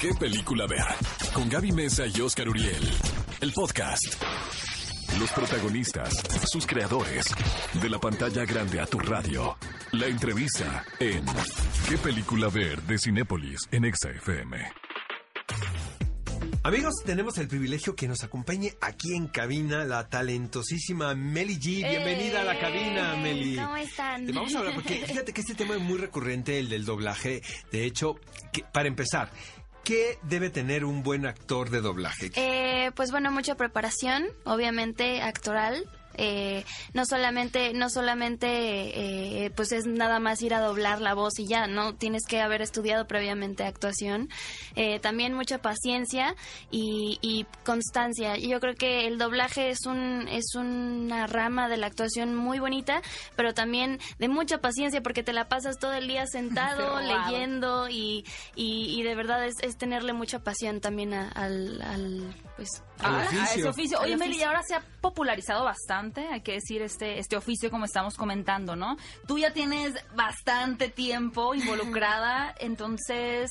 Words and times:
¿Qué 0.00 0.12
película 0.14 0.66
ver? 0.66 0.84
Con 1.32 1.48
Gaby 1.48 1.72
Mesa 1.72 2.04
y 2.06 2.20
Oscar 2.20 2.48
Uriel. 2.48 2.90
El 3.40 3.52
podcast. 3.52 4.04
Los 5.18 5.30
protagonistas, 5.32 6.14
sus 6.50 6.66
creadores. 6.66 7.26
De 7.80 7.88
la 7.88 7.98
pantalla 7.98 8.44
grande 8.44 8.80
a 8.80 8.86
tu 8.86 8.98
radio. 8.98 9.56
La 9.92 10.06
entrevista 10.06 10.84
en 11.00 11.24
¿Qué 11.88 11.96
película 11.98 12.48
ver? 12.48 12.82
de 12.82 12.98
Cinépolis 12.98 13.60
en 13.70 13.84
Exa 13.86 14.10
FM. 14.10 14.56
Amigos, 16.64 16.94
tenemos 17.04 17.38
el 17.38 17.46
privilegio 17.46 17.94
que 17.94 18.08
nos 18.08 18.24
acompañe 18.24 18.72
aquí 18.80 19.14
en 19.14 19.28
cabina 19.28 19.84
la 19.84 20.08
talentosísima 20.08 21.14
Meli 21.14 21.54
G. 21.60 21.88
Bienvenida 21.88 22.40
a 22.40 22.44
la 22.44 22.58
cabina, 22.58 23.14
Eh, 23.14 23.22
Meli. 23.22 23.56
¿Cómo 23.56 23.76
están? 23.76 24.26
Te 24.26 24.32
Vamos 24.32 24.52
a 24.54 24.58
hablar 24.58 24.74
porque 24.74 25.04
fíjate 25.06 25.32
que 25.32 25.40
este 25.42 25.54
tema 25.54 25.76
es 25.76 25.80
muy 25.80 25.96
recurrente, 25.98 26.58
el 26.58 26.68
del 26.68 26.84
doblaje. 26.84 27.40
De 27.70 27.84
hecho, 27.84 28.16
que- 28.52 28.64
para 28.64 28.88
empezar, 28.88 29.30
¿qué 29.86 30.18
debe 30.22 30.50
tener 30.50 30.84
un 30.84 31.04
buen 31.04 31.26
actor 31.26 31.70
de 31.70 31.80
doblaje? 31.80 32.32
Eh, 32.34 32.90
pues 32.96 33.12
bueno, 33.12 33.30
mucha 33.30 33.54
preparación, 33.54 34.24
obviamente 34.44 35.22
actoral. 35.22 35.88
Eh, 36.16 36.64
no 36.94 37.04
solamente, 37.06 37.72
no 37.74 37.88
solamente, 37.90 38.46
eh, 39.44 39.50
pues 39.54 39.72
es 39.72 39.86
nada 39.86 40.18
más 40.18 40.42
ir 40.42 40.54
a 40.54 40.60
doblar 40.60 41.00
la 41.00 41.14
voz 41.14 41.38
y 41.38 41.46
ya, 41.46 41.66
no 41.66 41.94
tienes 41.94 42.24
que 42.26 42.40
haber 42.40 42.62
estudiado 42.62 43.06
previamente 43.06 43.64
actuación. 43.64 44.28
Eh, 44.74 44.98
también 45.00 45.34
mucha 45.34 45.58
paciencia 45.58 46.34
y, 46.70 47.18
y 47.22 47.46
constancia. 47.64 48.36
Y 48.36 48.48
yo 48.48 48.60
creo 48.60 48.74
que 48.74 49.06
el 49.06 49.18
doblaje 49.18 49.70
es 49.70 49.86
un, 49.86 50.26
es 50.28 50.54
una 50.54 51.26
rama 51.26 51.68
de 51.68 51.76
la 51.76 51.86
actuación 51.86 52.34
muy 52.34 52.58
bonita, 52.58 53.02
pero 53.36 53.54
también 53.54 53.98
de 54.18 54.28
mucha 54.28 54.58
paciencia 54.58 55.02
porque 55.02 55.22
te 55.22 55.32
la 55.32 55.48
pasas 55.48 55.78
todo 55.78 55.92
el 55.94 56.08
día 56.08 56.26
sentado 56.30 57.00
leyendo 57.00 57.88
y, 57.88 58.24
y, 58.54 58.94
y 58.98 59.02
de 59.02 59.14
verdad 59.14 59.44
es, 59.46 59.54
es 59.62 59.76
tenerle 59.76 60.12
mucha 60.12 60.40
pasión 60.40 60.80
también 60.80 61.14
a- 61.14 61.28
al, 61.30 61.80
al, 61.82 62.34
pues 62.56 62.68
Ah, 63.00 63.28
a 63.30 63.44
ese 63.54 63.68
oficio. 63.68 63.98
Oye, 64.00 64.16
Meli, 64.16 64.42
ahora 64.42 64.62
se 64.66 64.74
ha 64.74 64.80
popularizado 65.00 65.64
bastante, 65.64 66.26
hay 66.28 66.40
que 66.40 66.52
decir, 66.52 66.82
este, 66.82 67.18
este 67.18 67.36
oficio 67.36 67.70
como 67.70 67.84
estamos 67.84 68.14
comentando, 68.16 68.74
¿no? 68.76 68.96
Tú 69.26 69.38
ya 69.38 69.52
tienes 69.52 69.94
bastante 70.14 70.88
tiempo 70.88 71.54
involucrada, 71.54 72.54
entonces, 72.58 73.50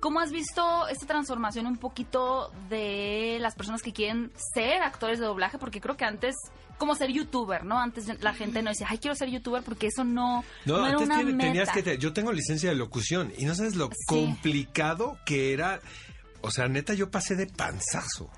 ¿cómo 0.00 0.20
has 0.20 0.30
visto 0.30 0.86
esta 0.88 1.06
transformación 1.06 1.66
un 1.66 1.76
poquito 1.78 2.52
de 2.68 3.38
las 3.40 3.54
personas 3.54 3.82
que 3.82 3.92
quieren 3.92 4.30
ser 4.54 4.82
actores 4.82 5.18
de 5.18 5.26
doblaje? 5.26 5.58
Porque 5.58 5.80
creo 5.80 5.96
que 5.96 6.04
antes, 6.04 6.36
como 6.78 6.94
ser 6.94 7.10
youtuber, 7.10 7.64
¿no? 7.64 7.78
Antes 7.80 8.06
la 8.22 8.34
gente 8.34 8.62
no 8.62 8.70
decía, 8.70 8.86
ay, 8.90 8.98
quiero 8.98 9.14
ser 9.16 9.28
youtuber 9.30 9.62
porque 9.62 9.88
eso 9.88 10.04
no, 10.04 10.44
No, 10.66 10.78
no 10.78 10.86
era 10.86 10.92
antes 10.94 11.06
una 11.06 11.16
tiene- 11.16 11.32
meta. 11.32 11.46
tenías 11.48 11.70
que... 11.70 11.82
te- 11.82 11.98
yo 11.98 12.12
tengo 12.12 12.32
licencia 12.32 12.68
de 12.70 12.76
locución 12.76 13.32
y 13.36 13.44
no 13.44 13.54
sabes 13.54 13.74
lo 13.76 13.90
complicado 14.06 15.18
que 15.24 15.52
era... 15.52 15.80
O 16.42 16.50
sea, 16.50 16.68
neta, 16.68 16.92
yo 16.92 17.10
pasé 17.10 17.36
de 17.36 17.46
panzazo. 17.46 18.28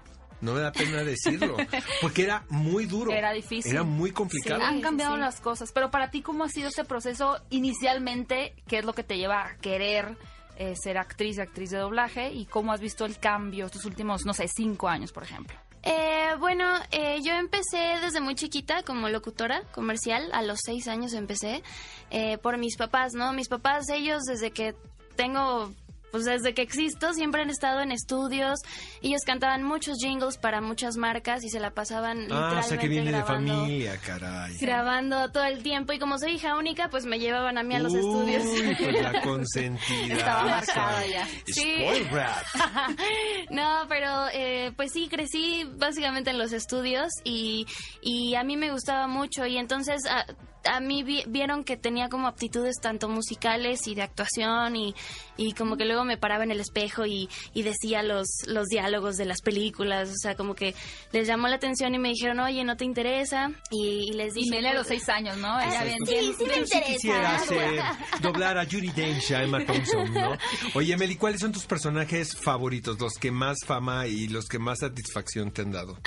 No 0.41 0.53
me 0.53 0.61
da 0.61 0.73
pena 0.73 1.03
decirlo. 1.03 1.56
Porque 2.01 2.25
era 2.25 2.45
muy 2.48 2.87
duro. 2.87 3.12
Era 3.12 3.33
difícil. 3.33 3.73
Era 3.73 3.83
muy 3.83 4.11
complicado. 4.11 4.61
Sí. 4.61 4.67
Han 4.67 4.81
cambiado 4.81 5.15
sí. 5.15 5.20
las 5.20 5.41
cosas, 5.41 5.73
pero 5.73 5.91
para 5.91 6.11
ti, 6.11 6.23
¿cómo 6.23 6.45
ha 6.45 6.48
sido 6.48 6.69
ese 6.69 6.84
proceso 6.84 7.41
inicialmente? 7.51 8.55
¿Qué 8.67 8.79
es 8.79 8.84
lo 8.84 8.92
que 8.92 9.03
te 9.03 9.17
lleva 9.17 9.42
a 9.42 9.57
querer 9.57 10.17
eh, 10.57 10.75
ser 10.77 10.98
actriz, 10.98 11.39
actriz 11.39 11.70
de 11.70 11.79
doblaje? 11.79 12.33
¿Y 12.33 12.47
cómo 12.47 12.73
has 12.73 12.81
visto 12.81 13.05
el 13.05 13.19
cambio 13.19 13.67
estos 13.67 13.84
últimos, 13.84 14.25
no 14.27 14.34
sé, 14.34 14.47
cinco 14.48 14.89
años, 14.89 15.12
por 15.12 15.23
ejemplo? 15.23 15.57
Eh, 15.89 16.34
bueno, 16.41 16.64
eh, 16.91 17.20
yo 17.23 17.34
empecé 17.34 18.01
desde 18.03 18.20
muy 18.20 18.34
chiquita 18.34 18.83
como 18.83 19.09
locutora 19.09 19.62
comercial, 19.70 20.29
a 20.33 20.42
los 20.42 20.59
seis 20.64 20.89
años 20.89 21.12
empecé, 21.12 21.62
eh, 22.11 22.39
por 22.39 22.59
mis 22.59 22.77
papás, 22.77 23.12
¿no? 23.14 23.33
Mis 23.33 23.47
papás, 23.47 23.89
ellos 23.91 24.25
desde 24.25 24.51
que 24.51 24.75
tengo, 25.14 25.73
pues 26.12 26.24
desde 26.24 26.54
que 26.54 26.62
existo, 26.62 27.12
siempre 27.12 27.42
han 27.42 27.50
estado 27.50 27.80
en 27.80 27.92
estudios, 27.92 28.60
ellos 29.02 29.20
cantaban 29.26 29.62
muchos 29.62 29.98
jingles 30.00 30.38
para 30.38 30.60
muchas 30.60 30.96
marcas 30.96 31.44
y 31.44 31.48
se 31.50 31.60
la 31.60 31.70
pasaban 31.72 32.18
Ah, 32.20 32.22
literalmente 32.22 32.58
o 32.66 32.68
sea 32.68 32.78
que 32.78 32.88
viene 32.88 33.04
de 33.12 33.18
grabando. 33.18 33.54
familia, 33.54 33.98
caray. 33.98 34.56
Grabando 34.58 35.30
todo 35.30 35.45
el 35.45 35.62
tiempo 35.62 35.92
y 35.92 35.98
como 35.98 36.18
soy 36.18 36.33
hija 36.33 36.56
única, 36.56 36.89
pues 36.89 37.05
me 37.06 37.18
llevaban 37.18 37.58
a 37.58 37.62
mí 37.62 37.74
a 37.74 37.78
los 37.80 37.92
Uy, 37.92 37.98
estudios. 38.00 38.42
Pues 38.78 39.02
la 39.02 39.20
consentida. 39.22 40.14
Estaba 40.14 40.42
marcada 40.45 41.06
ya. 41.06 41.27
Sí. 41.46 41.77
No, 43.50 43.84
pero 43.89 44.27
eh, 44.33 44.72
pues 44.77 44.92
sí, 44.92 45.08
crecí 45.08 45.64
básicamente 45.77 46.30
en 46.30 46.39
los 46.39 46.52
estudios 46.52 47.11
y, 47.24 47.66
y 48.02 48.34
a 48.34 48.45
mí 48.45 48.56
me 48.56 48.70
gustaba 48.70 49.06
mucho 49.06 49.46
y 49.46 49.56
entonces 49.56 50.05
a, 50.06 50.24
a 50.68 50.80
mí 50.80 51.02
vi- 51.02 51.24
vieron 51.27 51.64
que 51.64 51.77
tenía 51.77 52.08
como 52.08 52.28
aptitudes 52.28 52.77
tanto 52.80 53.08
musicales 53.08 53.86
y 53.86 53.94
de 53.94 54.02
actuación 54.02 54.77
y, 54.77 54.94
y 55.36 55.52
como 55.52 55.77
que 55.77 55.84
luego 55.84 56.04
me 56.04 56.16
paraba 56.16 56.44
en 56.44 56.50
el 56.50 56.60
espejo 56.60 57.06
y, 57.06 57.28
y 57.54 57.62
decía 57.62 58.02
los, 58.02 58.27
los 58.46 58.66
diálogos 58.66 59.16
de 59.16 59.24
las 59.27 59.40
películas, 59.42 60.08
o 60.10 60.14
sea, 60.16 60.34
como 60.36 60.54
que 60.54 60.74
les 61.12 61.27
llamó 61.27 61.48
la 61.48 61.56
atención 61.56 61.94
y 61.94 61.98
me 61.98 62.08
dijeron, 62.10 62.40
oye, 62.40 62.64
¿no 62.64 62.77
te 62.77 62.84
interesa? 62.84 63.50
Y, 63.70 64.10
y 64.10 64.12
les 64.14 64.34
dije... 64.34 64.48
Y 64.48 64.50
Meli 64.50 64.66
a 64.68 64.74
los 64.74 64.86
pues, 64.86 65.00
seis 65.04 65.08
años, 65.08 65.36
¿no? 65.38 65.58
Ella 65.60 65.80
Ah, 65.80 65.84
bien, 65.84 65.98
sí, 66.06 66.12
bien- 66.12 66.34
sí 66.36 66.44
me 66.44 66.48
Yo 66.48 66.54
sí 66.54 66.60
interesa. 66.77 66.92
quisiera 66.92 67.36
hacer, 67.36 67.80
doblar 68.22 68.58
a 68.58 68.64
Judy 68.64 68.90
Dench, 68.90 69.30
a 69.33 69.42
Emma 69.42 69.64
Thompson, 69.64 70.12
¿no? 70.12 70.36
Oye, 70.74 70.96
Meli, 70.96 71.16
¿cuáles 71.16 71.40
son 71.40 71.52
tus 71.52 71.66
personajes 71.66 72.36
favoritos? 72.36 72.98
Los 73.00 73.14
que 73.14 73.30
más 73.30 73.58
fama 73.66 74.06
y 74.06 74.28
los 74.28 74.46
que 74.46 74.58
más 74.58 74.78
satisfacción 74.80 75.50
te 75.52 75.62
han 75.62 75.72
dado. 75.72 75.98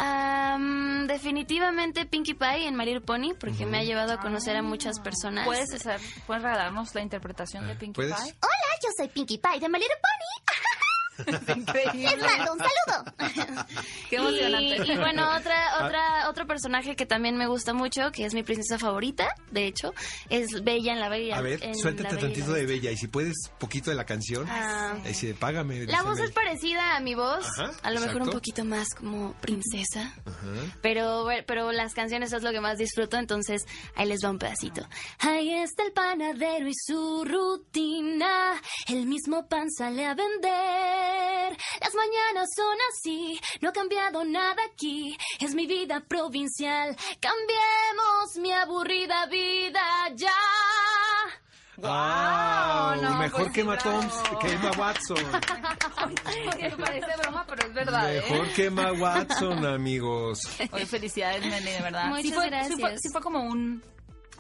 Am, 0.60 1.08
definitivamente 1.08 2.06
Pinkie 2.06 2.34
Pie 2.36 2.68
en 2.68 2.76
My 2.76 2.86
Little 2.86 3.02
Pony, 3.02 3.34
porque 3.40 3.66
me 3.66 3.80
ha 3.80 3.84
llevado 3.84 4.14
a 4.14 4.20
conocer 4.20 4.56
a 4.58 4.62
muchas 4.62 5.00
personas. 5.00 5.46
¿Puedes, 5.46 5.74
hacer- 5.74 6.02
¿Puedes 6.28 6.44
regalarnos 6.44 6.94
la 6.96 7.02
interpretación 7.02 7.66
de 7.68 7.76
Pinkie 7.76 7.94
¿puedes? 7.94 8.16
Pie? 8.22 8.36
Hola, 8.42 8.80
yo 8.84 8.90
soy 8.98 9.08
Pinkie 9.08 9.38
Pie 9.38 9.60
de 9.60 9.70
My 9.70 9.80
Little 9.80 9.96
Pony. 10.02 10.49
Increíble. 11.56 12.18
Les 12.18 12.38
mando 12.38 12.54
un 12.54 12.60
saludo. 12.60 13.66
Qué 14.10 14.16
emocionante. 14.16 14.78
Y, 14.86 14.92
y 14.92 14.98
bueno, 14.98 15.36
otra, 15.36 15.58
otra, 15.86 16.30
otro 16.30 16.48
personaje 16.48 16.96
que 16.96 17.06
también 17.06 17.38
me 17.38 17.48
gusta 17.48 17.74
mucho, 17.74 18.12
que 18.12 18.26
es 18.26 18.34
mi 18.34 18.44
princesa 18.44 18.78
favorita, 18.78 19.30
de 19.52 19.68
hecho, 19.68 19.94
es 20.30 20.64
Bella 20.64 20.94
en 20.94 21.00
la 21.00 21.10
Bella. 21.10 21.38
A 21.38 21.42
ver, 21.42 21.60
suéltate 21.76 22.16
y 22.16 22.20
tantito 22.20 22.54
de. 22.54 22.66
Bella 22.66 22.92
y 22.92 22.98
si 22.98 23.08
puedes, 23.08 23.36
poquito 23.58 23.90
de 23.90 23.96
la 23.96 24.06
canción. 24.06 24.46
Ah. 24.50 24.96
Ahí 25.04 25.14
sí, 25.14 25.34
págame. 25.34 25.86
La 25.86 26.04
voz 26.04 26.20
es 26.20 26.32
parecida 26.32 26.96
a 26.96 27.00
mi 27.00 27.16
voz, 27.16 27.46
Ajá, 27.58 27.72
a 27.82 27.92
lo 27.92 28.00
mejor 28.00 28.22
un 28.24 28.30
poquito 28.30 28.64
más 28.64 28.94
como 28.94 29.34
princesa, 29.34 30.14
Ajá. 30.26 30.78
pero 30.82 31.28
pero 31.48 31.72
las 31.72 31.94
canciones 31.94 32.32
es 32.34 32.44
lo 32.44 32.52
que 32.52 32.62
más 32.62 32.78
disfruto, 32.78 33.18
entonces 33.18 33.66
ahí 33.96 34.08
les 34.08 34.24
va 34.24 34.30
un 34.30 34.40
pedacito. 34.40 34.88
Ahí 35.20 35.54
está 35.54 35.84
el 35.84 35.92
panadero 35.94 36.68
y 36.68 36.74
su 36.76 37.26
rutina, 37.26 38.62
el 38.88 39.06
mismo 39.06 39.48
pan 39.48 39.70
sale 39.72 40.06
a 40.06 40.14
vender. 40.14 41.09
Las 41.82 41.94
mañanas 41.96 42.50
son 42.56 42.78
así, 42.92 43.40
no 43.62 43.70
ha 43.70 43.74
cambiado 43.74 44.24
nada 44.24 44.62
aquí, 44.72 45.18
es 45.40 45.56
mi 45.56 45.66
vida 45.68 46.02
provincial. 46.08 46.96
Cambiemos 47.20 48.36
mi 48.38 48.52
aburrida 48.52 49.26
vida 49.28 49.82
ya. 50.16 50.32
Ah, 51.84 52.96
no, 53.02 53.18
mejor 53.18 53.42
pues 53.44 53.54
que 53.54 53.62
Emma. 53.62 53.78
Thompson, 53.78 54.40
que 54.40 54.52
Emma 54.52 54.72
Watson. 54.78 55.18
Porque 56.46 56.70
parece 56.78 57.18
broma, 57.22 57.46
pero 57.48 57.68
es 57.68 57.74
verdad, 57.74 58.16
¿eh? 58.16 58.22
Mejor 58.30 58.48
que 58.50 58.66
Emma 58.66 58.92
Watson, 58.94 59.66
amigos. 59.66 60.42
Oye, 60.72 60.86
felicidades, 60.86 61.46
Meli, 61.46 61.72
de 61.72 61.82
verdad. 61.82 62.06
Muchas 62.08 62.24
sí 62.24 62.34
fue, 62.34 62.44
Sí 62.44 62.50
fue, 62.50 62.50
gracias. 62.50 63.02
sí 63.02 63.10
fue 63.12 63.22
como 63.22 63.44
un... 63.44 63.82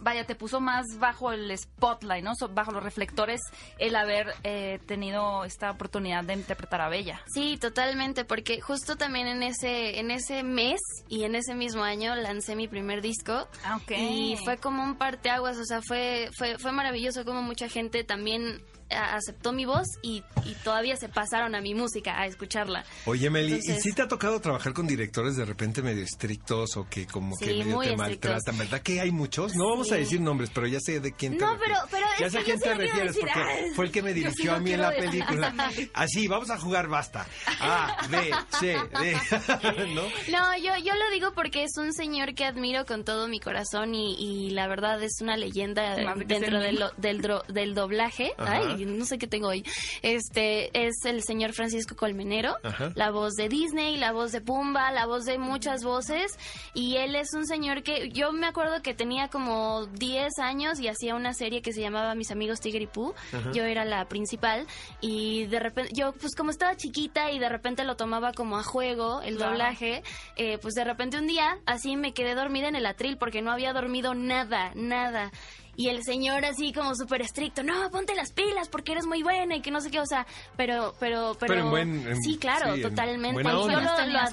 Vaya, 0.01 0.25
te 0.25 0.35
puso 0.35 0.59
más 0.59 0.85
bajo 0.99 1.31
el 1.31 1.55
spotlight, 1.57 2.23
¿no? 2.23 2.31
Bajo 2.51 2.71
los 2.71 2.83
reflectores 2.83 3.41
el 3.77 3.95
haber 3.95 4.33
eh, 4.43 4.79
tenido 4.85 5.43
esta 5.45 5.71
oportunidad 5.71 6.23
de 6.23 6.33
interpretar 6.33 6.81
a 6.81 6.89
Bella. 6.89 7.21
Sí, 7.33 7.57
totalmente, 7.57 8.25
porque 8.25 8.61
justo 8.61 8.95
también 8.95 9.27
en 9.27 9.43
ese 9.43 9.99
en 9.99 10.11
ese 10.11 10.43
mes 10.43 10.79
y 11.07 11.23
en 11.23 11.35
ese 11.35 11.55
mismo 11.55 11.83
año 11.83 12.15
lancé 12.15 12.55
mi 12.55 12.67
primer 12.67 13.01
disco 13.01 13.47
Ah, 13.63 13.77
ok. 13.81 13.91
y 13.91 14.37
fue 14.43 14.57
como 14.57 14.83
un 14.83 14.95
parteaguas, 14.95 15.57
o 15.57 15.65
sea, 15.65 15.81
fue 15.81 16.29
fue 16.37 16.57
fue 16.57 16.71
maravilloso 16.71 17.25
como 17.25 17.41
mucha 17.41 17.67
gente 17.69 18.03
también 18.03 18.61
aceptó 18.89 19.51
mi 19.51 19.65
voz 19.65 19.87
y, 20.01 20.23
y 20.45 20.53
todavía 20.63 20.95
se 20.97 21.09
pasaron 21.09 21.55
a 21.55 21.61
mi 21.61 21.73
música 21.73 22.19
a 22.19 22.25
escucharla. 22.25 22.83
Oye, 23.05 23.29
Meli, 23.29 23.55
¿y 23.55 23.61
si 23.61 23.93
te 23.93 24.01
ha 24.01 24.07
tocado 24.07 24.39
trabajar 24.41 24.73
con 24.73 24.87
directores 24.87 25.35
de 25.35 25.45
repente 25.45 25.81
medio 25.81 26.03
estrictos 26.03 26.75
o 26.77 26.87
que 26.89 27.05
como 27.07 27.37
que 27.37 27.45
medio 27.47 27.63
te 27.63 27.69
estrictos. 27.91 27.97
maltratan? 27.97 28.57
¿Verdad 28.57 28.81
que 28.81 29.01
hay 29.01 29.11
muchos? 29.11 29.53
No 29.55 29.69
vamos 29.69 29.91
a 29.91 29.95
decir 29.95 30.19
nombres, 30.21 30.49
pero 30.53 30.67
ya 30.67 30.79
sé 30.79 30.99
de 30.99 31.11
quién 31.13 31.37
te 31.37 31.43
No, 31.45 31.53
refieres. 31.53 31.77
pero- 31.89 31.89
pero 31.91 32.05
Ya 32.19 32.29
sé 32.29 32.39
a 32.39 32.43
quién 32.43 32.59
te 32.59 32.73
refieres 32.73 33.17
porque 33.17 33.31
Ah. 33.39 33.47
fue 33.75 33.85
el 33.85 33.91
que 33.91 34.01
me 34.01 34.13
dirigió 34.19 34.53
a 34.55 34.59
mí 34.59 34.71
en 34.73 34.81
la 34.81 34.89
decir. 34.91 35.09
película. 35.09 35.53
Así, 35.93 36.27
vamos 36.27 36.49
a 36.49 36.57
jugar 36.59 36.87
basta. 36.87 37.25
A, 37.59 38.07
B, 38.09 38.31
C, 38.59 38.77
D. 38.99 39.17
¿No? 39.93 40.03
No, 40.31 40.57
yo, 40.57 40.75
yo 40.83 40.93
lo 40.95 41.09
digo 41.11 41.33
porque 41.33 41.63
es 41.63 41.77
un 41.77 41.93
señor 41.93 42.33
que 42.35 42.45
admiro 42.45 42.85
con 42.85 43.03
todo 43.03 43.27
mi 43.27 43.39
corazón 43.39 43.93
y, 43.95 44.15
y 44.15 44.49
la 44.51 44.67
verdad 44.67 45.01
es 45.03 45.21
una 45.21 45.37
leyenda 45.37 45.95
Más 46.03 46.17
dentro 46.27 46.59
del, 46.59 46.83
del, 46.97 47.21
dro- 47.21 47.45
del 47.47 47.73
doblaje. 47.75 48.33
Ajá. 48.37 48.57
Ay, 48.57 48.78
no 48.85 49.05
sé 49.05 49.17
qué 49.17 49.27
tengo 49.27 49.47
hoy. 49.49 49.63
Este 50.01 50.69
es 50.87 51.05
el 51.05 51.23
señor 51.23 51.53
Francisco 51.53 51.95
Colmenero, 51.95 52.55
Ajá. 52.63 52.91
la 52.95 53.11
voz 53.11 53.33
de 53.35 53.49
Disney, 53.49 53.97
la 53.97 54.11
voz 54.11 54.31
de 54.31 54.41
Pumba, 54.41 54.91
la 54.91 55.05
voz 55.05 55.25
de 55.25 55.37
muchas 55.37 55.83
voces. 55.83 56.37
Y 56.73 56.97
él 56.97 57.15
es 57.15 57.33
un 57.33 57.45
señor 57.45 57.83
que 57.83 58.09
yo 58.09 58.31
me 58.31 58.47
acuerdo 58.47 58.81
que 58.81 58.93
tenía 58.93 59.27
como 59.27 59.85
10 59.87 60.39
años 60.39 60.79
y 60.79 60.87
hacía 60.87 61.15
una 61.15 61.33
serie 61.33 61.61
que 61.61 61.73
se 61.73 61.81
llamaba 61.81 62.15
Mis 62.15 62.31
amigos 62.31 62.59
Tigre 62.59 62.83
y 62.83 62.87
Pooh. 62.87 63.13
Yo 63.53 63.63
era 63.63 63.85
la 63.85 64.07
principal 64.07 64.65
y 65.01 65.45
de 65.45 65.59
repente, 65.59 65.91
yo 65.93 66.13
pues 66.13 66.35
como 66.35 66.51
estaba 66.51 66.75
chiquita 66.75 67.31
y 67.31 67.39
de 67.39 67.49
repente 67.49 67.83
lo 67.83 67.95
tomaba 67.95 68.31
como 68.33 68.57
a 68.57 68.63
juego 68.63 69.21
el 69.21 69.35
Claro. 69.37 69.51
doblaje, 69.51 70.03
eh, 70.35 70.57
pues 70.61 70.73
de 70.73 70.83
repente 70.83 71.17
un 71.17 71.27
día 71.27 71.57
así 71.65 71.95
me 71.95 72.13
quedé 72.13 72.35
dormida 72.35 72.67
en 72.67 72.75
el 72.75 72.85
atril 72.85 73.17
porque 73.17 73.41
no 73.41 73.51
había 73.51 73.73
dormido 73.73 74.13
nada, 74.15 74.71
nada. 74.75 75.31
Y 75.75 75.87
el 75.89 76.03
señor 76.03 76.43
así 76.45 76.73
como 76.73 76.93
súper 76.95 77.21
estricto, 77.21 77.63
no, 77.63 77.89
ponte 77.89 78.15
las 78.15 78.31
pilas 78.33 78.67
porque 78.69 78.91
eres 78.93 79.05
muy 79.05 79.23
buena 79.23 79.55
y 79.55 79.61
que 79.61 79.71
no 79.71 79.79
sé 79.81 79.89
qué, 79.91 79.99
o 79.99 80.05
sea, 80.05 80.25
pero, 80.57 80.93
pero, 80.99 81.35
pero... 81.39 81.53
Pero 81.53 81.63
en 81.65 81.69
buen- 81.69 82.07
en- 82.07 82.21
sí, 82.21 82.37
claro, 82.37 82.73
sí, 82.75 82.81
en 82.81 82.89
totalmente. 82.89 83.41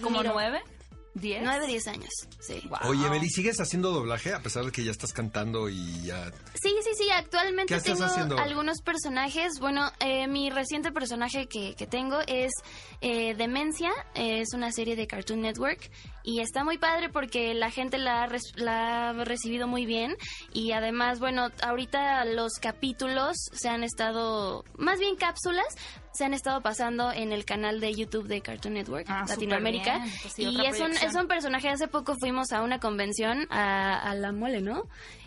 ¿Como 0.01 0.23
nueve? 0.33 0.61
¿Diez? 1.19 1.41
Nueve, 1.43 1.67
diez 1.67 1.87
años, 1.87 2.11
sí. 2.41 2.61
Wow. 2.69 2.91
Oye, 2.91 3.09
Meli, 3.09 3.31
¿sigues 3.31 3.59
haciendo 3.59 3.91
doblaje 3.91 4.35
a 4.35 4.41
pesar 4.43 4.67
de 4.67 4.71
que 4.73 4.85
ya 4.85 4.91
estás 4.91 5.15
cantando 5.15 5.71
y 5.71 6.03
ya... 6.03 6.31
Sí, 6.61 6.75
sí, 6.83 6.91
sí, 6.95 7.09
actualmente 7.11 7.73
¿Qué 7.73 7.79
estás 7.79 7.95
tengo 7.95 8.05
haciendo? 8.05 8.39
algunos 8.39 8.83
personajes. 8.83 9.59
Bueno, 9.59 9.91
eh, 10.01 10.29
mi 10.29 10.51
reciente 10.51 10.93
personaje 10.93 11.47
que, 11.47 11.75
que 11.75 11.87
tengo 11.87 12.19
es 12.27 12.53
eh, 13.01 13.35
Demencia, 13.35 13.91
eh, 14.15 14.41
es 14.43 14.53
una 14.53 14.71
serie 14.73 14.95
de 14.95 15.07
Cartoon 15.07 15.41
Network 15.41 15.91
y 16.23 16.41
está 16.41 16.65
muy 16.65 16.77
padre 16.77 17.09
porque 17.09 17.55
la 17.55 17.71
gente 17.71 17.97
la 17.97 18.25
ha, 18.25 18.27
res- 18.27 18.53
la 18.57 19.11
ha 19.11 19.25
recibido 19.25 19.67
muy 19.67 19.87
bien 19.87 20.17
y 20.53 20.73
además, 20.73 21.19
bueno, 21.19 21.49
ahorita 21.63 22.25
los 22.27 22.55
capítulos 22.61 23.37
se 23.53 23.69
han 23.71 23.85
estado, 23.85 24.65
más 24.77 24.99
bien 24.99 25.17
cápsulas, 25.17 25.65
se 26.17 26.25
han 26.25 26.35
estado 26.35 26.61
pasando 26.63 27.13
en 27.13 27.33
el 27.33 27.45
canal 27.45 27.81
de 27.81 27.95
YouTube 27.95 28.27
de 28.27 28.41
Cartoon 28.41 28.75
Network 28.75 29.07
Ah, 29.09 29.25
Latinoamérica. 29.29 30.01
Pues 30.23 30.35
sí, 30.35 30.43
y 30.45 30.67
es 30.67 30.81
un, 30.81 30.93
es 30.93 31.15
un 31.15 31.29
personaje. 31.29 31.69
Hace 31.69 31.89
poco 31.89 32.15
fuimos 32.19 32.53
a 32.53 32.63
una 32.63 32.79
convención 32.81 33.47
a, 33.51 33.99
a 34.11 34.15
la 34.15 34.33
mole, 34.33 34.61
¿no? 34.61 34.83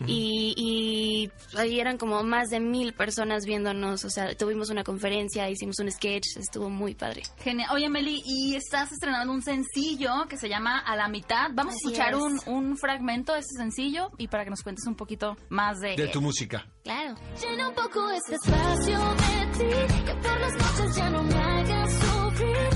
y, 0.06 0.54
y 0.56 1.58
ahí 1.58 1.80
eran 1.80 1.98
como 1.98 2.22
más 2.22 2.50
de 2.50 2.60
mil 2.60 2.92
personas 2.92 3.44
viéndonos. 3.44 4.04
O 4.04 4.10
sea, 4.10 4.34
tuvimos 4.34 4.70
una 4.70 4.84
conferencia, 4.84 5.48
hicimos 5.48 5.78
un 5.78 5.90
sketch, 5.90 6.36
estuvo 6.36 6.68
muy 6.70 6.94
padre. 6.94 7.22
Genial. 7.42 7.68
Oye, 7.72 7.88
Meli, 7.88 8.22
y 8.24 8.56
estás 8.56 8.92
estrenando 8.92 9.32
un 9.32 9.42
sencillo 9.42 10.26
que 10.28 10.36
se 10.36 10.48
llama 10.48 10.78
A 10.80 10.96
la 10.96 11.08
mitad. 11.08 11.50
Vamos 11.52 11.74
Así 11.74 11.88
a 11.88 11.90
escuchar 11.90 12.14
es. 12.14 12.46
un, 12.46 12.54
un 12.54 12.76
fragmento 12.78 13.32
de 13.34 13.40
ese 13.40 13.54
sencillo 13.56 14.10
y 14.18 14.28
para 14.28 14.44
que 14.44 14.50
nos 14.50 14.62
cuentes 14.62 14.86
un 14.86 14.94
poquito 14.94 15.36
más 15.48 15.80
de, 15.80 15.96
De 15.96 16.04
él. 16.04 16.10
tu 16.10 16.20
música. 16.20 16.66
Claro. 16.82 17.14
Llena 17.40 17.68
un 17.68 17.74
poco 17.74 18.08
ese 18.10 18.34
espacio 18.36 18.98
de 18.98 19.46
ti, 19.58 20.04
que 20.06 20.14
por 20.14 20.40
las 20.40 20.52
noches 20.54 20.79
ya 20.96 21.10
no 21.10 21.22
me 21.22 21.34
hagas 21.34 21.92
sufrir. 21.92 22.70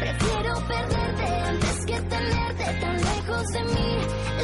Prefiero 0.00 0.54
perderte 0.68 1.26
antes 1.50 1.86
que 1.86 2.00
tenerte 2.00 2.64
tan 2.80 2.96
lejos 2.96 3.46
de 3.52 3.62
mí, 3.64 3.90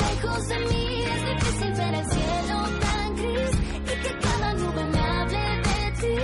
lejos 0.00 0.48
de 0.48 0.58
mí. 0.58 1.04
Es 1.14 1.20
difícil 1.30 1.72
ver 1.74 1.94
el 1.94 2.06
cielo 2.10 2.56
tan 2.80 3.16
gris 3.16 3.50
y 3.84 3.94
que 4.02 4.18
cada 4.18 4.54
nube 4.54 4.84
me 4.92 5.00
hable 5.00 5.44
de 5.68 5.90
ti. 6.00 6.16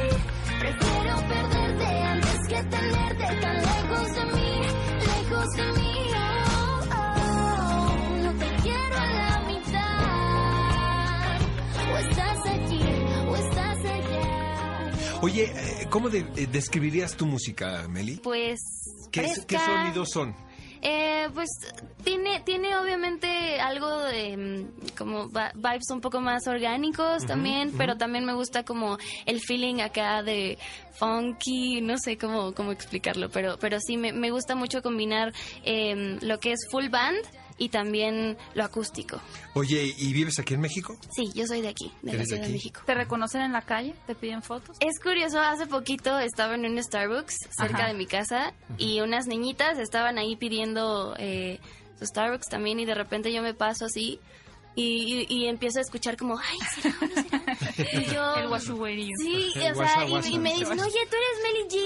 Prefiero 0.61 1.15
perderte 1.29 1.87
antes 2.15 2.39
que 2.49 2.63
tenerte 2.65 3.27
tan 3.41 3.57
lejos 3.57 4.15
de 4.15 4.25
mí, 4.35 4.53
lejos 5.13 5.49
de 5.57 5.67
mí. 5.81 5.95
Oh, 6.17 6.81
oh, 6.97 8.17
no 8.25 8.31
te 8.35 8.49
quiero 8.63 8.97
a 8.97 9.07
la 9.07 9.33
mitad. 9.47 9.81
O 11.93 11.99
estás 11.99 12.39
aquí, 12.47 12.83
o 13.29 13.37
estás 13.37 13.79
allá. 13.79 15.21
Oye, 15.23 15.45
eh, 15.55 15.80
¿cómo 15.91 16.09
de- 16.09 16.27
eh, 16.37 16.49
describirías 16.51 17.17
tu 17.17 17.27
música, 17.27 17.87
Meli? 17.89 18.17
Pues. 18.17 18.59
¿Qué, 19.11 19.23
fresca. 19.23 19.45
qué 19.47 19.59
sonidos 19.59 20.11
son? 20.11 20.35
Eh, 20.83 21.29
pues 21.35 21.51
tiene, 22.05 22.41
tiene 22.41 22.75
obviamente 22.77 23.61
algo 23.61 23.99
de 24.05 24.35
mm, 24.35 24.97
como 24.97 25.29
vibes 25.29 25.91
un 25.91 26.01
poco 26.01 26.21
más 26.23 26.47
orgánicos 26.47 27.27
también, 27.27 27.73
pero 27.77 27.99
también 27.99 28.25
me 28.25 28.33
gusta 28.33 28.63
como 28.65 28.97
el 29.27 29.41
feeling 29.41 29.81
acá 29.83 30.23
de 30.23 30.57
funky, 30.95 31.83
no 31.83 31.97
sé 31.99 32.17
cómo, 32.17 32.55
cómo 32.55 32.73
explicarlo, 32.73 33.29
pero, 33.31 33.59
pero 33.59 33.79
sí 33.79 33.99
me, 33.99 34.13
me 34.15 34.31
gusta 34.31 34.55
mucho 34.55 34.81
combinar 34.83 35.35
em, 35.65 36.19
lo 36.23 36.41
que 36.41 36.53
es 36.53 36.61
full 36.71 36.89
band 36.89 37.19
y 37.61 37.69
también 37.69 38.37
lo 38.55 38.65
acústico. 38.65 39.21
Oye, 39.55 39.95
¿y 39.99 40.13
vives 40.13 40.39
aquí 40.41 40.55
en 40.55 40.61
México? 40.63 40.97
Sí, 41.15 41.31
yo 41.35 41.47
soy 41.47 41.61
de 41.61 41.69
aquí, 41.69 41.93
de 42.03 42.09
la 42.13 42.13
¿Eres 42.15 42.29
de 42.29 42.35
Ciudad 42.37 42.47
de? 42.49 42.53
México. 42.55 42.81
¿Te 42.87 42.95
reconocen 42.95 43.43
en 43.43 43.53
la 43.53 43.61
calle? 43.63 43.95
¿Te 44.07 44.15
piden 44.15 44.43
fotos? 44.43 44.77
Es 44.81 44.99
curioso, 44.99 45.39
hace 45.41 45.67
poquito 45.67 46.19
estaba 46.19 46.55
en 46.55 46.65
un 46.65 46.83
Starbucks 46.83 47.37
cerca 47.51 47.79
Ajá. 47.79 47.89
de 47.89 47.95
mi 47.95 48.07
casa 48.07 48.55
y 48.79 49.01
unas 49.03 49.27
niñitas 49.27 49.79
estaban 49.79 50.17
ahí 50.19 50.37
pidiendo 50.37 51.15
eh, 51.19 51.61
su 51.99 52.07
Starbucks 52.07 52.49
también 52.49 52.81
y 52.81 52.87
de 52.87 52.95
repente 52.95 53.31
yo 53.33 53.43
me 53.43 53.53
paso 53.53 53.85
así 53.85 54.19
y, 54.75 55.27
y- 55.29 55.35
y 55.35 55.47
empiezo 55.49 55.79
a 55.79 55.83
escuchar 55.83 56.17
como, 56.17 56.39
ay, 56.39 56.59
¿será 56.75 56.95
o 57.01 57.07
no 57.07 57.15
será? 57.23 57.59
Y 58.01 58.05
yo... 58.15 58.35
El 58.37 58.49
guachuguerío. 58.49 59.15
Sí, 59.21 59.53
El 59.57 59.73
o 59.73 59.75
guasa, 59.75 59.95
sea, 60.07 60.31
y- 60.31 60.39
me 60.39 60.53
dicen, 60.55 60.79
oye, 60.81 60.99
¿tú 61.11 61.17
eres 61.17 61.43
Meli 61.43 61.69
G? 61.69 61.79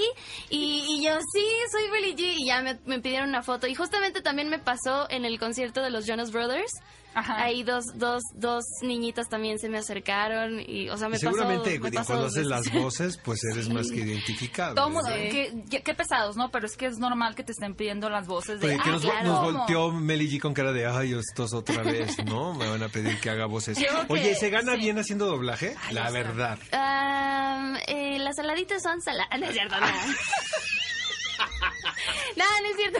Y, 0.49 0.85
y 0.89 1.03
yo, 1.05 1.17
sí, 1.33 1.45
soy 1.71 1.89
Meli 1.91 2.15
G. 2.15 2.33
Y 2.37 2.45
ya 2.47 2.61
me, 2.61 2.77
me 2.85 2.99
pidieron 2.99 3.29
una 3.29 3.43
foto. 3.43 3.67
Y 3.67 3.75
justamente 3.75 4.21
también 4.21 4.49
me 4.49 4.59
pasó 4.59 5.09
en 5.09 5.25
el 5.25 5.39
concierto 5.39 5.81
de 5.81 5.89
los 5.89 6.05
Jonas 6.05 6.31
Brothers. 6.31 6.71
Ajá. 7.15 7.43
Ahí 7.43 7.63
dos, 7.63 7.85
dos, 7.95 8.21
dos 8.35 8.63
niñitas 8.81 9.29
también 9.29 9.57
se 9.57 9.69
me 9.69 9.77
acercaron 9.77 10.59
y, 10.59 10.89
o 10.89 10.97
sea, 10.97 11.07
me 11.09 11.15
Y 11.15 11.19
seguramente 11.19 11.79
pasó, 11.79 11.83
me 11.83 11.91
pasó 11.91 12.07
cuando 12.07 12.23
dos 12.25 12.33
haces 12.33 12.45
las 12.47 12.71
voces, 12.73 13.17
pues 13.23 13.41
eres 13.45 13.69
más 13.69 13.87
que 13.89 14.01
identificable. 14.01 14.75
Todo 14.75 14.89
mundo- 14.89 15.09
¿no? 15.09 15.15
qué, 15.15 15.93
pesados, 15.95 16.35
¿no? 16.35 16.51
Pero 16.51 16.65
es 16.67 16.75
que 16.77 16.87
es 16.87 16.97
normal 16.99 17.33
que 17.35 17.43
te 17.43 17.53
estén 17.53 17.73
pidiendo 17.73 18.09
las 18.09 18.27
voces 18.27 18.59
de... 18.59 18.67
Oye, 18.67 18.75
que 18.77 18.89
"Ah, 18.89 18.91
nos, 18.91 19.01
claro, 19.01 19.27
nos 19.27 19.39
¿cómo?". 19.39 19.57
volteó 19.59 19.91
Meli 19.93 20.29
G 20.29 20.41
con 20.41 20.53
cara 20.53 20.73
de, 20.73 20.85
ay, 20.85 21.13
estos 21.13 21.53
otra 21.53 21.81
vez, 21.83 22.17
¿no? 22.25 22.53
Me 22.55 22.67
van 22.67 22.83
a 22.83 22.89
pedir 22.89 23.17
que 23.21 23.29
haga 23.29 23.45
voces. 23.45 23.77
Creo 23.77 23.91
Oye, 24.09 24.23
que 24.31 24.35
¿se 24.35 24.49
gana 24.49 24.73
sí. 24.73 24.79
bien 24.79 24.99
haciendo 24.99 25.25
doblaje? 25.25 25.73
Ay, 25.87 25.95
La 25.95 26.11
verdad. 26.11 26.59
Am, 26.73 27.77
eh, 27.87 28.19
las 28.19 28.35
saladitas 28.35 28.83
son 28.83 29.01
saladas. 29.01 29.29
No 29.39 29.45
es 29.45 29.53
cierto, 29.53 29.75
no. 29.79 29.87
no, 32.35 32.45
no 32.61 32.67
es 32.69 32.75
cierto. 32.77 32.99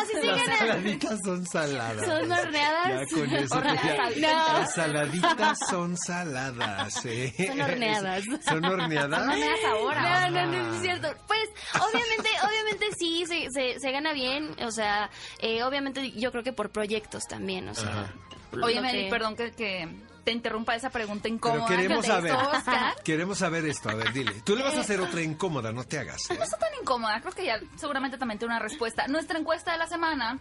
No, 0.00 0.06
sí, 0.06 0.16
sí 0.20 0.26
Las 0.26 0.58
saladitas 0.58 1.18
son 1.24 1.46
saladas. 1.46 2.06
Son 2.06 2.32
horneadas. 2.32 2.88
Ya 3.10 3.16
con 3.16 3.34
eso. 3.34 3.54
Horneadas. 3.58 4.14
ya- 4.16 4.30
No. 4.32 4.58
Las 4.58 4.74
saladitas 4.74 5.58
son 5.70 5.96
saladas, 5.96 7.06
¿eh? 7.06 7.34
Son 7.48 7.60
horneadas. 7.60 8.24
¿Son 8.44 8.64
horneadas? 8.64 9.26
No 9.26 9.32
me 9.32 9.40
das 9.40 9.64
ahora. 9.70 10.30
No, 10.30 10.30
no, 10.30 10.46
no, 10.46 10.62
no 10.64 10.74
es 10.74 10.82
cierto. 10.82 11.08
Pues, 11.26 11.48
obviamente, 11.80 12.28
obviamente 12.46 12.86
sí, 12.98 13.24
se, 13.26 13.48
se, 13.50 13.78
se 13.80 13.92
gana 13.92 14.12
bien. 14.12 14.50
O 14.64 14.70
sea, 14.70 15.10
eh, 15.40 15.62
obviamente 15.62 16.10
yo 16.12 16.30
creo 16.32 16.42
que 16.42 16.52
por 16.52 16.70
proyectos 16.70 17.24
también, 17.28 17.68
o 17.68 17.74
sea. 17.74 17.88
Ajá. 17.90 18.14
Oye, 18.62 18.80
que- 18.82 19.06
perdón 19.10 19.36
que, 19.36 19.52
que 19.52 19.88
te 20.24 20.32
interrumpa 20.32 20.74
esa 20.74 20.90
pregunta 20.90 21.22
Pero 21.24 21.34
incómoda. 21.34 21.66
queremos 21.66 22.04
que 22.04 22.10
saber. 22.10 22.32
hizo. 22.34 22.72
Queremos 23.04 23.38
saber 23.38 23.64
esto. 23.66 23.88
A 23.90 23.94
ver, 23.94 24.12
dile. 24.12 24.32
Tú 24.44 24.54
le 24.56 24.62
vas 24.62 24.74
a 24.76 24.80
hacer 24.80 25.00
otra 25.00 25.22
incómoda, 25.22 25.72
no 25.72 25.84
te 25.84 25.98
hagas. 25.98 26.30
¿eh? 26.30 26.34
No 26.36 26.44
está 26.44 26.58
tan 26.58 26.70
incómoda, 26.80 27.20
creo 27.20 27.32
que 27.32 27.44
ya 27.44 27.60
seguramente 27.76 28.18
también 28.18 28.38
tiene 28.38 28.54
una 28.54 28.62
respuesta. 28.62 29.06
Nuestra 29.08 29.38
encuesta 29.38 29.72
de 29.72 29.78
la 29.78 29.86
semana 29.86 30.38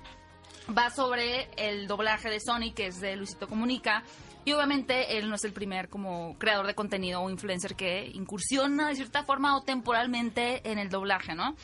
va 0.77 0.89
sobre 0.89 1.49
el 1.57 1.87
doblaje 1.87 2.29
de 2.29 2.39
Sonic, 2.39 2.75
que 2.75 2.87
es 2.87 2.99
de 2.99 3.15
Luisito 3.15 3.47
Comunica. 3.47 4.03
Y 4.45 4.53
obviamente 4.53 5.17
él 5.17 5.29
no 5.29 5.35
es 5.35 5.43
el 5.43 5.51
primer 5.51 5.89
como 5.89 6.37
creador 6.39 6.65
de 6.65 6.73
contenido 6.73 7.21
o 7.21 7.29
influencer 7.29 7.75
que 7.75 8.09
incursiona 8.13 8.87
de 8.87 8.95
cierta 8.95 9.23
forma 9.23 9.55
o 9.57 9.61
temporalmente 9.63 10.67
en 10.71 10.79
el 10.79 10.89
doblaje, 10.89 11.35
¿no? 11.35 11.55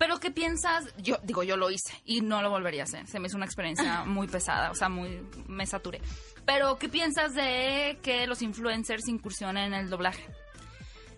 Pero 0.00 0.18
¿qué 0.18 0.30
piensas? 0.30 0.86
Yo 0.96 1.18
digo, 1.24 1.42
yo 1.42 1.58
lo 1.58 1.70
hice 1.70 1.92
y 2.06 2.22
no 2.22 2.40
lo 2.40 2.48
volvería 2.48 2.80
a 2.80 2.84
hacer. 2.84 3.06
Se 3.06 3.20
me 3.20 3.28
hizo 3.28 3.36
una 3.36 3.44
experiencia 3.44 4.02
muy 4.06 4.26
pesada, 4.28 4.70
o 4.70 4.74
sea, 4.74 4.88
muy 4.88 5.20
me 5.46 5.66
saturé. 5.66 6.00
Pero 6.46 6.78
¿qué 6.78 6.88
piensas 6.88 7.34
de 7.34 7.98
que 8.02 8.26
los 8.26 8.40
influencers 8.40 9.06
incursionen 9.08 9.74
en 9.74 9.80
el 9.80 9.90
doblaje? 9.90 10.26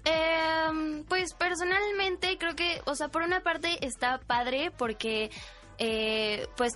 Em, 0.05 1.05
pues 1.05 1.33
personalmente 1.35 2.37
creo 2.39 2.57
que, 2.57 2.83
o 2.85 2.97
sea, 2.97 3.07
por 3.07 3.23
una 3.23 3.45
parte 3.45 3.87
está 3.87 4.19
padre 4.19 4.73
porque, 4.77 5.31
eh, 5.79 6.49
pues, 6.57 6.73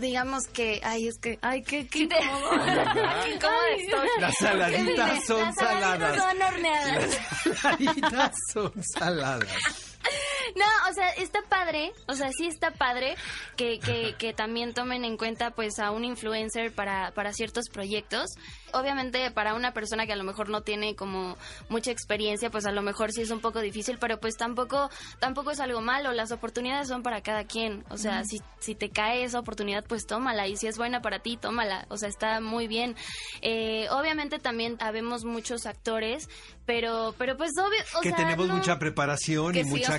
digamos 0.00 0.48
que, 0.48 0.80
ay, 0.82 1.06
es 1.06 1.18
que, 1.20 1.38
ay, 1.40 1.62
qué, 1.62 1.86
qué 1.86 2.00
incómodo. 2.00 2.50
Qué 3.24 3.30
incómoda 3.32 3.68
estoy. 3.78 4.08
Las 4.18 4.34
saladitas 4.38 5.24
son 5.24 5.40
Las 5.40 5.54
saladitas 5.54 6.16
saladas. 6.16 6.16
son 6.16 6.42
horneadas. 6.42 7.20
Las 7.44 7.58
saladitas 7.60 8.34
son 8.52 8.72
saladas. 8.92 9.85
No, 10.56 10.64
o 10.90 10.92
sea, 10.94 11.08
está 11.10 11.40
padre, 11.48 11.92
o 12.08 12.14
sea, 12.14 12.30
sí 12.36 12.46
está 12.46 12.70
padre 12.72 13.14
que, 13.56 13.78
que, 13.78 14.14
que 14.18 14.32
también 14.32 14.74
tomen 14.74 15.04
en 15.04 15.16
cuenta 15.16 15.50
pues 15.50 15.78
a 15.78 15.90
un 15.90 16.04
influencer 16.04 16.72
para, 16.74 17.12
para 17.12 17.32
ciertos 17.32 17.68
proyectos. 17.72 18.30
Obviamente 18.72 19.30
para 19.30 19.54
una 19.54 19.72
persona 19.72 20.06
que 20.06 20.12
a 20.12 20.16
lo 20.16 20.24
mejor 20.24 20.48
no 20.48 20.62
tiene 20.62 20.96
como 20.96 21.36
mucha 21.68 21.90
experiencia, 21.90 22.50
pues 22.50 22.66
a 22.66 22.72
lo 22.72 22.82
mejor 22.82 23.12
sí 23.12 23.22
es 23.22 23.30
un 23.30 23.40
poco 23.40 23.60
difícil, 23.60 23.98
pero 23.98 24.18
pues 24.18 24.36
tampoco 24.36 24.90
tampoco 25.18 25.50
es 25.52 25.60
algo 25.60 25.80
malo, 25.80 26.12
las 26.12 26.32
oportunidades 26.32 26.88
son 26.88 27.02
para 27.02 27.20
cada 27.22 27.44
quien. 27.44 27.84
O 27.90 27.96
sea, 27.96 28.24
si, 28.24 28.40
si 28.58 28.74
te 28.74 28.90
cae 28.90 29.24
esa 29.24 29.38
oportunidad, 29.38 29.84
pues 29.86 30.06
tómala 30.06 30.46
y 30.48 30.56
si 30.56 30.66
es 30.66 30.76
buena 30.78 31.00
para 31.00 31.20
ti, 31.20 31.36
tómala. 31.36 31.86
O 31.90 31.96
sea, 31.96 32.08
está 32.08 32.40
muy 32.40 32.66
bien. 32.66 32.96
Eh, 33.42 33.88
obviamente 33.90 34.38
también 34.38 34.76
habemos 34.80 35.24
muchos 35.24 35.66
actores, 35.66 36.28
pero 36.66 37.14
pero 37.18 37.36
pues 37.36 37.52
obvio, 37.58 37.80
o 37.96 38.00
que 38.00 38.08
sea, 38.10 38.16
tenemos 38.18 38.48
no- 38.48 38.56
mucha 38.56 38.78
preparación 38.78 39.54
y 39.56 39.64
mucha 39.64 39.90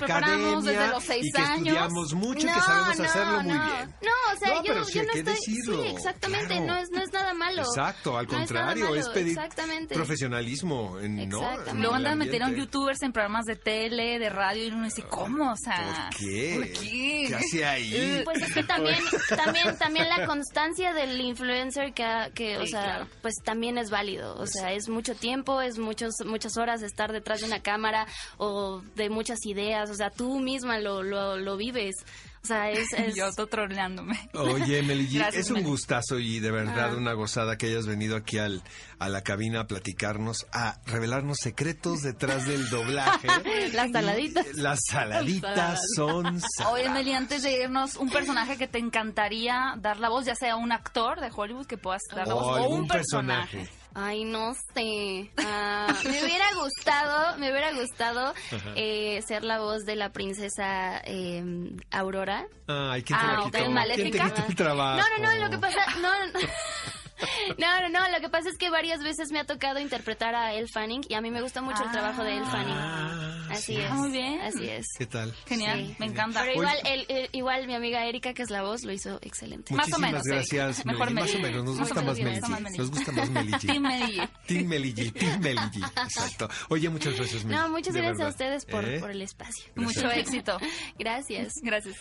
desde 0.56 0.88
los 0.88 1.04
seis 1.04 1.26
y 1.26 1.32
que 1.32 1.40
años. 1.40 1.56
estudiamos 1.58 2.14
mucho 2.14 2.46
y 2.46 2.50
que 2.52 2.60
sabemos 2.60 2.98
no, 2.98 3.04
hacerlo 3.04 3.42
muy 3.42 3.52
bien. 3.52 3.94
No, 4.02 4.27
o 4.34 4.36
sea, 4.38 4.48
No, 4.48 4.54
yo, 4.64 4.72
pero 4.72 4.84
sí 4.84 4.98
yo 4.98 5.04
no 5.04 5.12
que 5.12 5.18
estoy. 5.20 5.34
decirlo, 5.34 5.82
Sí, 5.82 5.88
exactamente, 5.88 6.46
claro. 6.46 6.64
no, 6.66 6.76
es, 6.78 6.90
no 6.90 7.02
es 7.02 7.12
nada 7.12 7.34
malo. 7.34 7.62
Exacto, 7.62 8.16
al 8.18 8.26
No 8.26 8.32
es 8.32 8.50
nada 8.50 8.66
contrario, 8.66 8.84
malo, 8.84 8.96
es 8.96 9.08
pedir 9.08 9.28
exactamente. 9.38 9.94
profesionalismo 9.94 10.98
en, 11.00 11.28
¿no? 11.28 11.38
Exactamente. 11.40 11.80
Luego 11.80 11.94
andan 11.94 12.18
metieron 12.18 12.48
ambiente. 12.48 12.72
youtubers 12.72 13.02
en 13.02 13.12
programas 13.12 13.44
de 13.46 13.56
tele, 13.56 14.18
de 14.18 14.28
radio, 14.28 14.64
y 14.64 14.68
uno 14.68 14.84
dice, 14.84 15.02
¿cómo? 15.02 15.52
O 15.52 15.56
sea, 15.56 16.08
¿Por 16.10 16.18
qué? 16.18 16.54
¿por 16.56 16.82
qué? 16.82 17.24
¿Qué 17.28 17.34
hace 17.34 17.64
ahí? 17.66 18.22
Pues 18.24 18.42
es 18.42 18.52
que 18.54 18.62
también, 18.64 18.98
también, 19.36 19.76
también 19.78 20.08
la 20.08 20.26
constancia 20.26 20.92
del 20.92 21.20
influencer 21.20 21.92
que, 21.92 22.04
ha- 22.04 22.30
que 22.30 22.58
o 22.58 22.66
sea, 22.66 22.82
claro. 22.82 23.06
pues 23.22 23.34
también 23.44 23.78
es 23.78 23.90
válido. 23.90 24.34
O 24.38 24.46
sea, 24.46 24.72
es 24.72 24.88
mucho 24.88 25.14
tiempo, 25.14 25.60
es 25.60 25.78
muchos, 25.78 26.12
muchas 26.26 26.56
horas 26.56 26.80
de 26.80 26.86
estar 26.86 27.12
detrás 27.12 27.40
de 27.40 27.46
una 27.46 27.60
cámara 27.62 28.06
o 28.36 28.82
de 28.94 29.10
muchas 29.10 29.38
ideas. 29.46 29.90
O 29.90 29.94
sea, 29.94 30.10
tú 30.10 30.38
misma 30.40 30.78
lo, 30.78 31.02
lo, 31.02 31.36
lo 31.36 31.56
vives. 31.56 31.94
O 32.42 32.46
sea, 32.46 32.70
es... 32.70 32.92
es- 32.96 33.14
Yo 33.14 33.26
autotroleándome. 33.26 34.18
Oye, 34.34 34.82
Meli 34.82 35.06
Gracias, 35.08 35.44
es 35.46 35.50
un 35.50 35.54
Meli. 35.58 35.66
gustazo 35.68 36.18
y 36.18 36.40
de 36.40 36.50
verdad 36.50 36.90
Ah. 36.92 36.96
una 36.96 37.12
gozada 37.12 37.56
que 37.58 37.66
hayas 37.66 37.86
venido 37.86 38.16
aquí 38.16 38.38
al, 38.38 38.62
a 38.98 39.08
la 39.08 39.22
cabina 39.22 39.60
a 39.60 39.66
platicarnos, 39.66 40.46
a 40.52 40.78
revelarnos 40.86 41.38
secretos 41.40 42.02
detrás 42.02 42.46
del 42.46 42.68
doblaje. 42.70 43.28
Las 43.74 43.90
saladitas. 43.92 44.46
Y 44.54 44.60
Las 44.60 44.78
saladitas 44.88 45.80
son 45.96 46.26
Oye, 46.26 46.40
saladas. 46.56 46.92
Meli, 46.92 47.12
antes 47.12 47.42
de 47.42 47.62
irnos, 47.62 47.96
un 47.96 48.10
personaje 48.10 48.56
que 48.56 48.68
te 48.68 48.78
encantaría 48.78 49.74
dar 49.78 49.98
la 49.98 50.08
voz, 50.08 50.24
ya 50.26 50.34
sea 50.34 50.56
un 50.56 50.72
actor 50.72 51.20
de 51.20 51.30
Hollywood 51.34 51.66
que 51.66 51.76
puedas 51.78 52.02
dar 52.14 52.26
la 52.28 52.34
voz, 52.34 52.58
o 52.60 52.68
un 52.68 52.86
personaje. 52.88 53.68
Ay, 53.94 54.24
no 54.24 54.54
sé. 54.74 55.30
Ah, 55.38 55.86
me 56.04 56.22
hubiera 56.24 56.46
gustado, 56.54 57.36
me 57.38 57.50
hubiera 57.50 57.72
gustado 57.72 58.34
eh, 58.76 59.20
ser 59.26 59.44
la 59.44 59.58
voz 59.58 59.84
de 59.84 59.96
la 59.96 60.10
princesa 60.12 61.00
eh, 61.04 61.42
Aurora. 61.90 62.46
Ay, 62.66 63.02
¿quién 63.02 63.18
te 63.18 63.24
Ah, 63.24 63.32
la 63.36 63.44
quitó? 63.44 63.58
¿Quién 63.94 64.12
te 64.12 64.20
quitó 64.20 64.46
el 64.48 64.54
trabajo? 64.56 64.98
No, 65.00 65.04
no, 65.18 65.34
no, 65.34 65.44
lo 65.44 65.50
que 65.50 65.58
pasa, 65.58 65.80
no, 66.00 66.26
no, 66.26 66.38
no, 67.58 67.80
no, 67.80 67.88
no, 68.00 68.08
lo 68.10 68.20
que 68.20 68.28
pasa 68.28 68.48
es 68.50 68.56
que 68.58 68.70
varias 68.70 69.02
veces 69.02 69.32
me 69.32 69.40
ha 69.40 69.44
tocado 69.44 69.80
interpretar 69.80 70.34
a 70.34 70.54
Elle 70.54 70.68
Fanning 70.68 71.04
y 71.08 71.14
a 71.14 71.20
mí 71.20 71.30
me 71.30 71.40
gusta 71.42 71.60
mucho 71.62 71.82
el 71.82 71.90
trabajo 71.90 72.22
de 72.22 72.36
Elle 72.36 72.46
Fanning. 72.46 73.37
Así 73.58 73.74
sí. 73.74 73.80
es. 73.80 73.90
Ah, 73.90 73.94
muy 73.94 74.10
bien. 74.10 74.40
Así 74.40 74.68
es. 74.68 74.86
¿Qué 74.98 75.06
tal? 75.06 75.34
Genial, 75.46 75.86
Sí. 75.86 75.96
me 75.98 76.06
encanta. 76.06 76.40
Pero 76.42 76.52
igual, 76.54 76.76
el- 76.84 77.06
el- 77.08 77.28
igual 77.32 77.66
mi 77.66 77.74
amiga 77.74 78.04
Erika, 78.06 78.32
que 78.34 78.42
es 78.42 78.50
la 78.50 78.62
voz, 78.62 78.82
lo 78.84 78.92
hizo 78.92 79.18
excelente. 79.22 79.74
Más 79.74 79.86
o 79.86 79.88
Muchísimas 79.98 80.10
menos, 80.10 80.22
gracias, 80.24 80.78
Erika. 80.78 80.92
Mejor 80.92 81.10
Meli. 81.10 81.20
Más 81.20 81.30
o 81.30 81.38
Meli. 81.38 81.48
menos, 81.48 81.64
nos 81.64 81.78
gusta 81.78 81.94
más 82.02 82.18
menos, 82.18 82.18
Meli 82.18 82.40
más 82.40 82.50
G. 82.60 82.62
Meli. 82.64 82.78
Nos 82.78 82.90
gusta 82.90 83.12
más 83.12 83.30
Meli 83.30 83.52
G. 83.52 83.60
Team 83.66 83.82
Meli. 83.82 84.20
Team 84.46 84.66
Meli 84.66 84.92
G, 84.94 85.12
Team 85.12 85.40
Meli 85.40 85.58
G. 85.60 86.02
Exacto. 86.04 86.48
Oye, 86.68 86.88
muchas 86.88 87.14
gracias, 87.14 87.44
Meli. 87.44 87.56
No, 87.58 87.68
muchas 87.68 87.94
de 87.94 88.00
gracias 88.00 88.26
a 88.26 88.30
ustedes 88.30 88.64
por, 88.64 88.84
¿Eh? 88.84 89.00
por 89.00 89.10
el 89.10 89.22
espacio. 89.22 89.64
Mucho 89.74 90.10
éxito. 90.10 90.58
Gracias. 90.98 91.54
Gracias. 91.62 91.96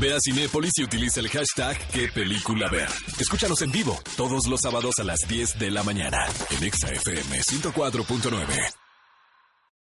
Ve 0.00 0.14
a 0.14 0.18
Cinépolis 0.20 0.72
y 0.78 0.84
utiliza 0.84 1.20
el 1.20 1.28
hashtag 1.28 1.76
qué 1.92 2.08
película 2.08 2.68
ver. 2.70 2.88
Escúchanos 3.18 3.60
en 3.62 3.72
vivo 3.72 4.00
todos 4.16 4.46
los 4.46 4.60
sábados 4.60 4.98
a 4.98 5.04
las 5.04 5.20
10 5.28 5.58
de 5.58 5.70
la 5.70 5.82
mañana 5.82 6.26
en 6.50 6.64
Exa 6.64 6.88
FM 6.88 7.42
104.9. 7.42 8.83